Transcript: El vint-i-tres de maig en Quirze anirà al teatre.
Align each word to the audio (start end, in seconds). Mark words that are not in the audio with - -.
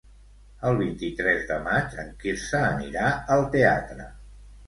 El 0.69 0.77
vint-i-tres 0.79 1.43
de 1.51 1.57
maig 1.67 1.93
en 2.03 2.09
Quirze 2.23 2.63
anirà 2.71 3.11
al 3.35 3.45
teatre. 3.57 4.09